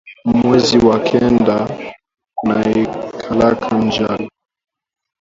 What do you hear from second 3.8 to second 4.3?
njala